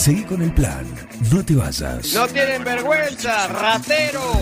[0.00, 0.86] Seguí con el plan.
[1.30, 2.14] No te vayas.
[2.14, 4.32] No tienen vergüenza, ratero.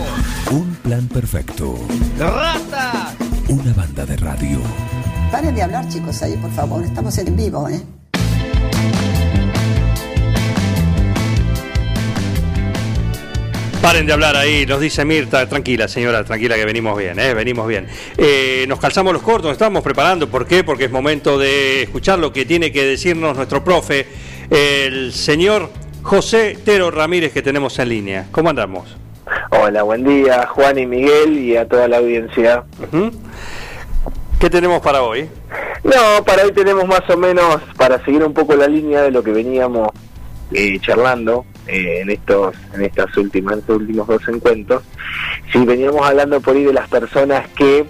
[0.51, 1.77] Un plan perfecto.
[2.17, 3.13] Rata.
[3.49, 4.61] Una banda de radio.
[5.29, 6.81] Paren de hablar, chicos, ahí, por favor.
[6.85, 7.81] Estamos en vivo, ¿eh?
[13.81, 17.33] Paren de hablar ahí, nos dice Mirta, tranquila señora, tranquila que venimos bien, ¿eh?
[17.33, 17.87] venimos bien.
[18.17, 20.65] Eh, nos calzamos los cortos, nos estamos preparando, ¿por qué?
[20.65, 24.05] Porque es momento de escuchar lo que tiene que decirnos nuestro profe,
[24.49, 25.69] el señor
[26.01, 28.27] José Tero Ramírez que tenemos en línea.
[28.31, 28.95] ¿Cómo andamos?
[29.51, 32.63] Hola, buen día Juan y Miguel y a toda la audiencia.
[34.39, 35.29] ¿Qué tenemos para hoy?
[35.83, 39.23] No, para hoy tenemos más o menos, para seguir un poco la línea de lo
[39.23, 39.89] que veníamos
[40.51, 44.83] eh, charlando eh, en estos en estas últimas estos últimos dos encuentros,
[45.51, 47.85] si veníamos hablando por ahí de las personas que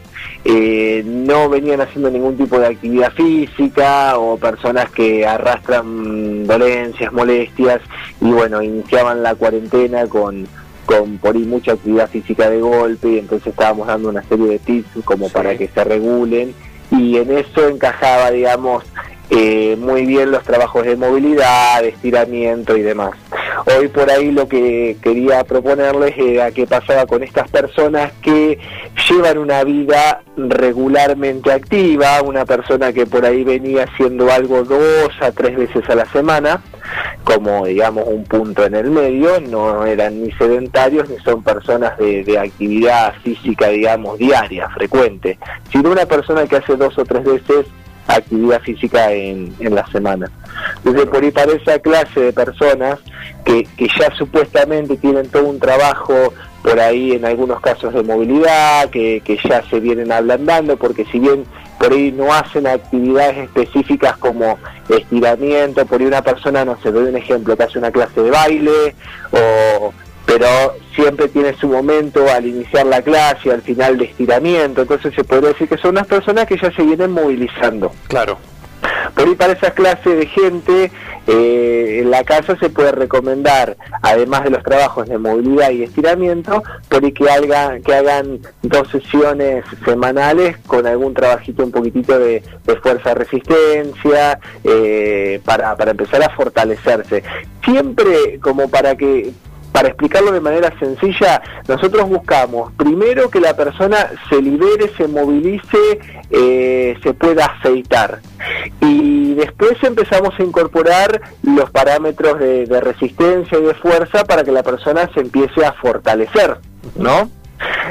[0.45, 7.81] eh, no venían haciendo ningún tipo de actividad física o personas que arrastran dolencias, molestias
[8.21, 10.47] y bueno, iniciaban la cuarentena con
[10.85, 14.59] con por ahí mucha actividad física de golpe y entonces estábamos dando una serie de
[14.59, 16.55] tips como para que se regulen.
[16.89, 18.83] Y en eso encajaba digamos
[19.30, 23.11] eh, muy bien los trabajos de movilidad, de estiramiento y demás.
[23.66, 28.59] Hoy por ahí lo que quería proponerles era qué pasaba con estas personas que
[29.09, 35.31] llevan una vida regularmente activa, una persona que por ahí venía haciendo algo dos a
[35.31, 36.61] tres veces a la semana,
[37.23, 42.23] como digamos un punto en el medio, no eran ni sedentarios ni son personas de,
[42.23, 45.38] de actividad física, digamos, diaria, frecuente,
[45.72, 47.66] sino una persona que hace dos o tres veces
[48.08, 50.31] actividad física en, en la semana.
[50.78, 53.00] Entonces, por ahí para esa clase de personas
[53.45, 58.89] que, que ya supuestamente tienen todo un trabajo por ahí en algunos casos de movilidad,
[58.89, 61.45] que, que ya se vienen ablandando, porque si bien
[61.80, 64.58] por ahí no hacen actividades específicas como
[64.90, 68.30] estiramiento, por ahí una persona, no sé, doy un ejemplo, que hace una clase de
[68.30, 68.95] baile
[69.31, 69.94] o
[70.30, 75.24] pero siempre tiene su momento al iniciar la clase, al final de estiramiento, entonces se
[75.24, 77.91] podría decir que son unas personas que ya se vienen movilizando.
[78.08, 78.38] Claro.
[79.19, 80.91] Por ahí para esas clases de gente,
[81.28, 86.63] eh, en la casa se puede recomendar, además de los trabajos de movilidad y estiramiento,
[86.88, 92.41] por ahí que hagan, que hagan dos sesiones semanales con algún trabajito un poquitito de,
[92.66, 97.22] de fuerza resistencia, eh, para, para empezar a fortalecerse.
[97.66, 99.34] Siempre como para que
[99.79, 106.01] para explicarlo de manera sencilla, nosotros buscamos primero que la persona se libere, se movilice,
[106.29, 108.19] eh, se pueda aceitar.
[108.81, 114.51] Y después empezamos a incorporar los parámetros de, de resistencia y de fuerza para que
[114.51, 116.57] la persona se empiece a fortalecer,
[116.97, 117.29] ¿no?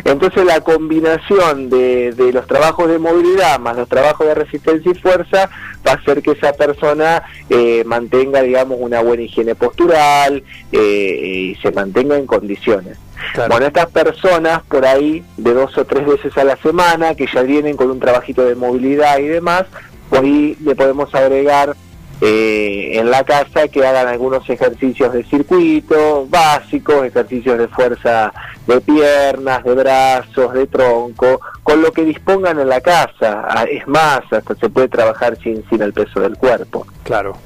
[0.04, 4.94] Entonces la combinación de, de, los trabajos de movilidad más los trabajos de resistencia y
[4.94, 5.50] fuerza
[5.86, 10.42] va a hacer que esa persona eh, mantenga, digamos, una buena higiene postural
[10.72, 12.98] eh, y se mantenga en condiciones.
[13.34, 13.50] Claro.
[13.50, 17.42] Bueno, estas personas por ahí de dos o tres veces a la semana que ya
[17.42, 19.64] vienen con un trabajito de movilidad y demás,
[20.08, 21.74] por ahí le podemos agregar
[22.20, 28.32] eh, en la casa que hagan algunos ejercicios de circuito básicos, ejercicios de fuerza
[28.66, 33.46] de piernas, de brazos, de tronco, con lo que dispongan en la casa.
[33.48, 36.86] Ah, es más, hasta se puede trabajar sin, sin el peso del cuerpo.
[37.04, 37.36] Claro.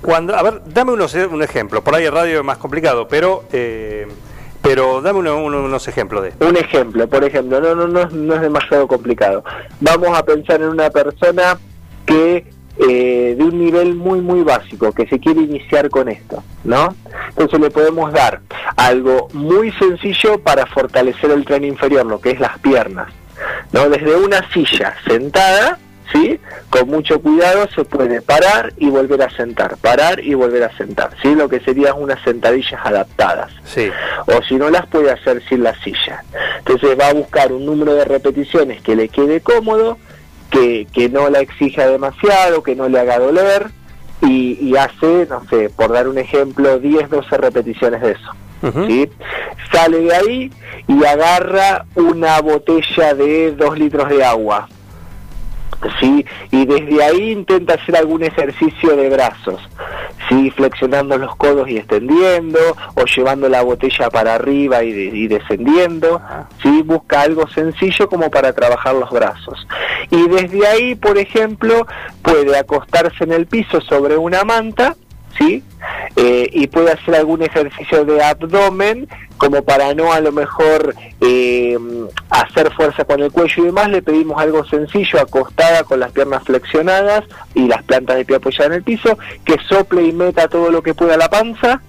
[0.00, 1.82] Cuando, a ver, dame unos, un ejemplo.
[1.82, 3.44] Por ahí el radio es más complicado, pero...
[3.52, 4.06] Eh...
[4.62, 6.48] Pero dame uno, uno, unos ejemplos de esto.
[6.48, 9.44] Un ejemplo, por ejemplo, no, no, no, no es demasiado complicado.
[9.80, 11.58] Vamos a pensar en una persona
[12.06, 16.94] que eh, de un nivel muy muy básico que se quiere iniciar con esto, ¿no?
[17.28, 18.40] Entonces le podemos dar
[18.76, 23.12] algo muy sencillo para fortalecer el tren inferior, lo que es las piernas,
[23.72, 23.88] ¿no?
[23.88, 25.78] Desde una silla sentada,
[26.12, 26.40] ¿sí?
[26.70, 31.10] Con mucho cuidado se puede parar y volver a sentar, parar y volver a sentar,
[31.22, 31.34] ¿sí?
[31.34, 33.52] Lo que serían unas sentadillas adaptadas.
[33.64, 33.90] Sí.
[34.26, 36.24] O si no las puede hacer sin la silla.
[36.58, 39.98] Entonces va a buscar un número de repeticiones que le quede cómodo,
[40.54, 43.66] que, que no la exija demasiado, que no le haga doler
[44.22, 48.30] y, y hace, no sé, por dar un ejemplo, 10, 12 repeticiones de eso.
[48.62, 48.86] Uh -huh.
[48.86, 49.10] ¿sí?
[49.72, 50.52] Sale de ahí
[50.86, 54.68] y agarra una botella de 2 litros de agua.
[56.00, 56.24] ¿Sí?
[56.50, 59.60] Y desde ahí intenta hacer algún ejercicio de brazos,
[60.28, 60.50] ¿sí?
[60.50, 62.58] Flexionando los codos y extendiendo,
[62.94, 66.20] o llevando la botella para arriba y, de, y descendiendo,
[66.62, 66.82] ¿sí?
[66.82, 69.66] Busca algo sencillo como para trabajar los brazos.
[70.10, 71.86] Y desde ahí, por ejemplo,
[72.22, 74.96] puede acostarse en el piso sobre una manta,
[75.38, 75.62] ¿sí?
[76.16, 79.08] Eh, y puede hacer algún ejercicio de abdomen
[79.38, 81.78] como para no a lo mejor eh,
[82.30, 86.44] hacer fuerza con el cuello y demás, le pedimos algo sencillo, acostada con las piernas
[86.44, 90.70] flexionadas y las plantas de pie apoyadas en el piso, que sople y meta todo
[90.70, 91.80] lo que pueda la panza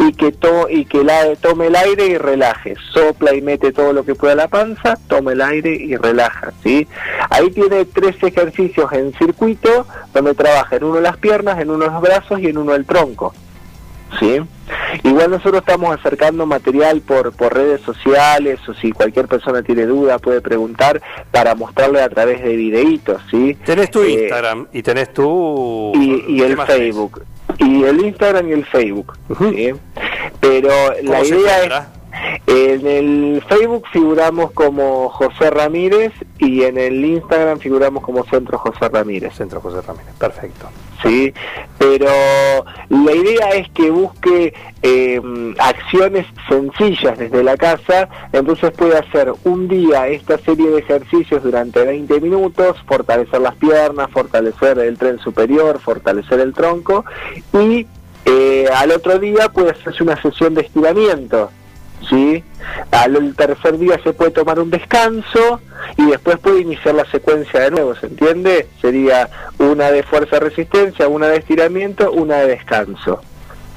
[0.00, 3.92] y que to y que la tome el aire y relaje, sopla y mete todo
[3.92, 6.86] lo que pueda la panza, tome el aire y relaja, ¿sí?
[7.30, 12.00] Ahí tiene tres ejercicios en circuito donde trabaja en uno las piernas, en uno los
[12.00, 13.34] brazos y en uno el tronco.
[14.18, 14.40] ¿sí?
[15.02, 20.18] Igual nosotros estamos acercando material por, por redes sociales o si cualquier persona tiene duda
[20.18, 21.00] puede preguntar
[21.30, 23.56] para mostrarle a través de videitos, ¿sí?
[23.64, 25.92] Tenés tu Eh, Instagram y tenés tu...
[25.94, 26.56] y, y ¿qué el?
[26.58, 27.22] Facebook.
[27.58, 29.16] Y el Instagram y el Facebook.
[29.38, 29.72] ¿sí?
[30.40, 30.68] Pero
[31.02, 31.98] la ¿Cómo se idea es...
[32.46, 38.88] En el Facebook figuramos como José Ramírez y en el Instagram figuramos como Centro José
[38.88, 39.34] Ramírez.
[39.34, 40.68] Centro José Ramírez, perfecto.
[41.02, 41.32] Sí,
[41.78, 42.06] pero
[42.88, 45.20] la idea es que busque eh,
[45.58, 51.84] acciones sencillas desde la casa, entonces puede hacer un día esta serie de ejercicios durante
[51.84, 57.04] 20 minutos, fortalecer las piernas, fortalecer el tren superior, fortalecer el tronco
[57.52, 57.86] y
[58.24, 61.50] eh, al otro día puede hacerse una sesión de estiramiento.
[62.08, 62.42] ¿Sí?
[62.90, 65.60] Al tercer día se puede tomar un descanso
[65.96, 68.68] y después puede iniciar la secuencia de nuevo, ¿se entiende?
[68.80, 69.28] Sería
[69.58, 73.20] una de fuerza-resistencia, una de estiramiento, una de descanso.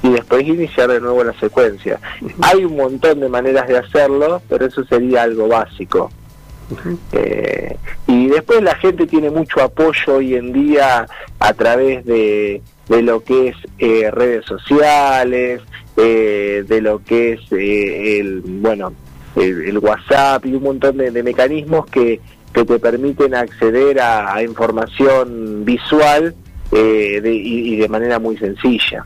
[0.02, 2.00] Y después iniciar de nuevo la secuencia.
[2.42, 6.10] Hay un montón de maneras de hacerlo, pero eso sería algo básico.
[7.12, 7.76] Eh,
[8.06, 11.06] y después la gente tiene mucho apoyo hoy en día
[11.38, 15.60] a través de, de lo que es eh, redes sociales,
[15.96, 18.92] eh, de lo que es eh, el bueno
[19.36, 22.20] el, el WhatsApp y un montón de, mecanismos que,
[22.52, 26.34] que te permiten acceder a, información visual
[26.70, 29.04] eh, de- y, y de manera muy sencilla.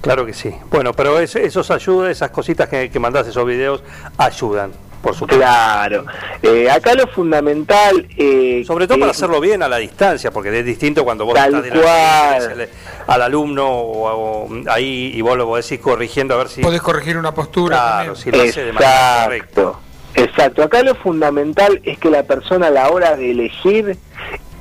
[0.00, 0.50] Claro que sí.
[0.70, 3.82] Bueno, pero es- esos ayuda, esas cositas que, que mandás, esos videos,
[4.16, 4.70] ayudan,
[5.02, 5.36] por supuesto.
[5.36, 6.04] Claro,
[6.42, 8.06] Eh, acá lo fundamental...
[8.16, 11.54] eh, Sobre todo para hacerlo bien a la distancia, porque es distinto cuando vos Tal
[11.64, 12.58] estás cual.
[12.58, 12.68] del-
[13.06, 16.60] al alumno o, o ahí y vos lo podés ir corrigiendo a ver si...
[16.62, 19.60] Podés corregir una postura Claro, si lo hace de manera correcta.
[19.60, 19.80] Exacto,
[20.14, 20.62] exacto.
[20.62, 23.96] Acá lo fundamental es que la persona a la hora de elegir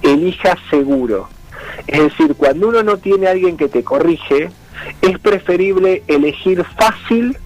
[0.02, 1.30] elija seguro.
[1.88, 4.50] Es decir, cuando uno no tiene a alguien que te corrige,
[5.02, 7.38] es preferible elegir fácil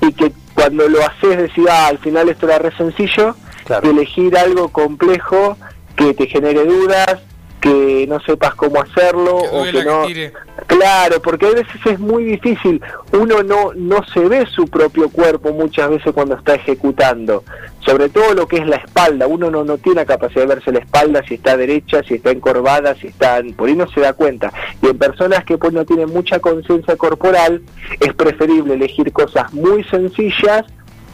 [0.00, 0.32] y que
[0.62, 3.90] cuando lo haces decir, ah, al final esto era re sencillo, Claro.
[3.90, 5.56] elegir algo complejo
[5.96, 7.20] que te genere dudas,
[7.60, 10.00] que no sepas cómo hacerlo Que o que no...
[10.02, 10.32] que tire.
[10.68, 12.80] Claro, porque a veces es muy difícil.
[13.12, 17.42] Uno no, no se ve su propio cuerpo muchas veces cuando está ejecutando.
[17.84, 19.26] Sobre todo lo que es la espalda.
[19.26, 22.30] Uno no, no tiene la capacidad de verse la espalda, si está derecha, si está
[22.30, 23.40] encorvada, si está...
[23.56, 24.52] Por ahí no se da cuenta.
[24.80, 27.62] Y en personas que pues no tienen mucha conciencia corporal,
[27.98, 30.64] es preferible elegir cosas muy sencillas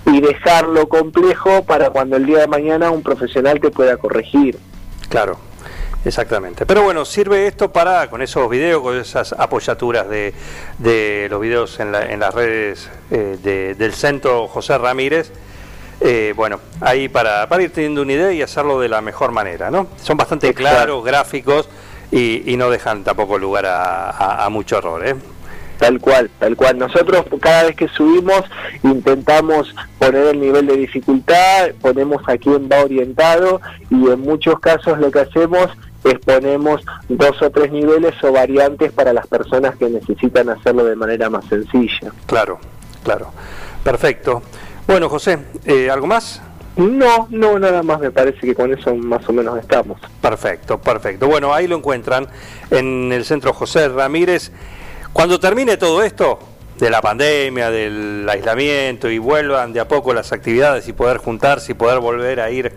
[0.06, 4.58] y dejarlo complejo para cuando el día de mañana un profesional te pueda corregir.
[5.08, 5.38] Claro,
[6.04, 6.66] exactamente.
[6.66, 10.34] Pero bueno, sirve esto para, con esos videos, con esas apoyaturas de,
[10.78, 15.32] de los videos en, la- en las redes eh, de- del centro José Ramírez,
[16.00, 19.70] eh, bueno, ahí para, para ir teniendo una idea y hacerlo de la mejor manera,
[19.70, 19.88] ¿no?
[20.02, 20.70] Son bastante Exacto.
[20.70, 21.68] claros, gráficos
[22.10, 25.14] y, y no dejan tampoco lugar a, a- a mucho error, ¿eh?
[25.78, 26.76] Tal cual, tal cual.
[26.76, 28.42] Nosotros cada vez que subimos
[28.82, 34.98] intentamos poner el nivel de dificultad, ponemos a quién va orientado y en muchos casos
[34.98, 35.68] lo que hacemos
[36.02, 40.96] es ponemos dos o tres niveles o variantes para las personas que necesitan hacerlo de
[40.96, 42.12] manera más sencilla.
[42.26, 42.58] Claro,
[43.04, 43.30] claro.
[43.84, 44.42] Perfecto.
[44.88, 46.40] Bueno, José, eh, ¿algo más?
[46.76, 50.00] No, no, nada más me parece que con eso más o menos estamos.
[50.22, 51.26] Perfecto, perfecto.
[51.28, 52.26] Bueno, ahí lo encuentran
[52.70, 54.50] en el centro José Ramírez.
[55.12, 56.38] Cuando termine todo esto,
[56.78, 61.72] de la pandemia, del aislamiento y vuelvan de a poco las actividades y poder juntarse
[61.72, 62.72] y poder volver a ir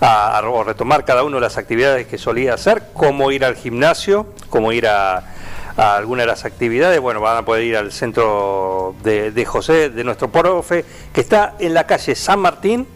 [0.00, 4.26] a, a- o retomar cada uno las actividades que solía hacer, como ir al gimnasio,
[4.50, 5.32] como ir a,
[5.76, 9.90] a alguna de las actividades, bueno, van a poder ir al centro de, de José,
[9.90, 12.86] de nuestro profe, que está en la calle San Martín,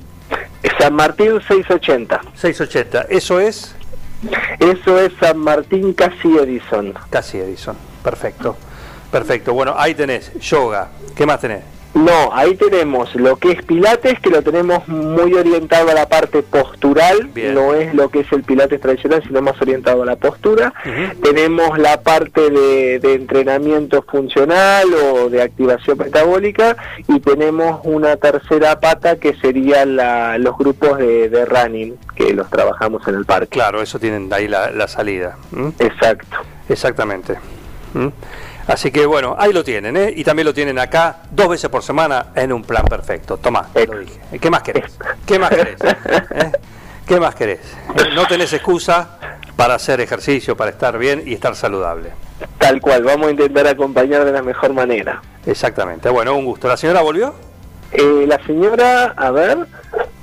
[0.79, 2.21] San Martín 680.
[2.35, 3.07] 680.
[3.09, 3.75] Eso es
[4.59, 6.95] Eso es San Martín casi Edison.
[7.11, 7.77] Casi Edison.
[8.03, 8.57] Perfecto.
[9.11, 9.55] Perfecto.
[9.55, 10.89] Bueno, ahí tenés yoga.
[11.17, 11.63] ¿Qué más tenés?
[11.95, 16.43] No, ahí tenemos lo que es Pilates, que lo tenemos muy orientado a la parte
[16.43, 17.55] postural, Bien.
[17.55, 20.73] no es lo que es el Pilates tradicional, sino más orientado a la postura.
[21.23, 26.77] Tenemos la parte de, de entrenamiento funcional o de activación metabólica
[27.09, 29.97] y tenemos una tercera pata que serían
[30.43, 33.49] los grupos de, de running, que los trabajamos en el parque.
[33.49, 35.37] Claro, eso tienen ahí la, la salida.
[35.81, 36.37] Exacto.
[36.69, 37.35] Exactamente.
[38.69, 40.13] Así que bueno, ahí lo tienen, ¿eh?
[40.15, 43.39] Y también lo tienen acá dos veces por semana en un plan perfecto.
[43.39, 44.21] Tomá, te lo dije.
[44.39, 44.97] ¿Qué más querés?
[45.27, 45.77] ¿Qué más querés?
[45.83, 46.53] ¿Eh?
[47.07, 47.61] ¿Qué más querés?
[47.97, 49.19] Eh, No tenés excusa
[49.57, 52.11] para hacer ejercicio, para estar bien y estar saludable.
[52.59, 55.23] Tal cual, vamos a intentar acompañar de la mejor manera.
[55.47, 56.11] Exactamente.
[56.11, 56.69] Bueno, un gusto.
[56.69, 57.35] ¿La señora volvió?
[57.93, 59.67] Eh, la señora, a ver,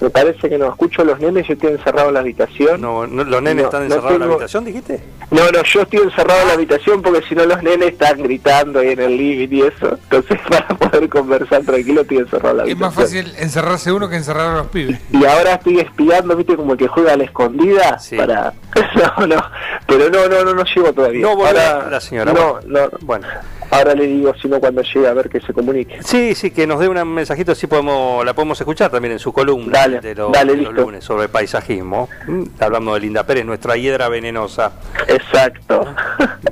[0.05, 2.79] me parece que no escucho a los nenes, yo estoy encerrado en la habitación.
[2.81, 5.03] No, no, ¿Los nenes No, están no encerrados en la habitación, dijiste?
[5.31, 8.79] No, no, yo estoy encerrado en la habitación porque si no los nenes están gritando
[8.79, 9.97] ahí en el living y eso.
[10.03, 12.79] Entonces, para poder conversar tranquilo, estoy encerrado en la Es habitación.
[12.79, 14.99] más fácil encerrarse uno que encerrar a los pibes.
[15.11, 18.15] Y ahora estoy espiando, viste, como el que juega a la escondida Sí.
[18.15, 18.53] para...
[19.17, 19.43] No, no,
[19.87, 21.21] pero no, no, no, no llego todavía.
[21.21, 22.31] No ahora, la señora.
[22.33, 23.25] No, no, Bueno.
[23.71, 25.97] Ahora le digo, sino cuando llegue a ver que se comunique.
[26.03, 29.31] Sí, sí, que nos dé un mensajito, así podemos, la podemos escuchar también en su
[29.33, 30.81] columna Dale, de, los- dale, de los listo.
[30.85, 32.09] lunes sobre paisajismo.
[32.27, 34.71] Mm, Hablando de Linda Pérez, nuestra hiedra venenosa.
[35.07, 35.85] Exacto.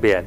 [0.01, 0.25] Bien.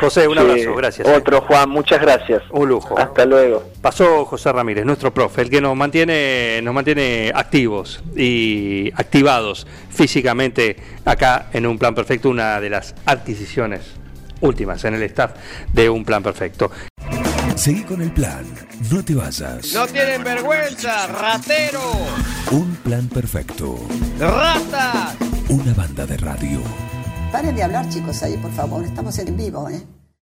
[0.00, 1.08] José, un Sí, abrazo, gracias.
[1.08, 1.14] eh.
[1.16, 2.42] Otro, Juan, muchas gracias.
[2.50, 2.98] Un lujo.
[2.98, 3.62] Hasta luego.
[3.82, 10.76] Pasó José Ramírez, nuestro profe, el que nos mantiene, nos mantiene activos y activados físicamente
[11.04, 13.96] acá en un plan perfecto, una de las adquisiciones
[14.40, 15.32] últimas en el staff
[15.72, 16.70] de un plan perfecto.
[17.56, 18.44] Seguí con el plan.
[18.90, 19.72] No te vayas.
[19.74, 21.80] No tienen vergüenza, ratero,
[22.50, 23.78] Un plan perfecto.
[24.18, 25.14] ratas.
[25.48, 26.60] Una banda de radio.
[27.32, 28.84] Paren de hablar, chicos, ahí, por favor.
[28.84, 29.82] Estamos en vivo, ¿eh?